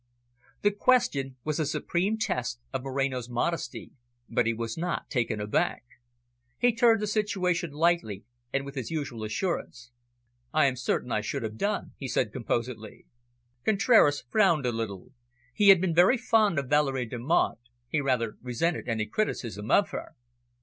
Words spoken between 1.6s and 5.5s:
supreme test of Moreno's modesty, but he was not taken